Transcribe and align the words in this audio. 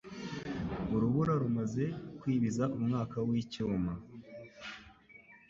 Urubura 0.93 1.33
rumaze 1.41 1.83
kwibiza 2.19 2.63
umwaka 2.77 3.17
wicyuma... 3.27 3.91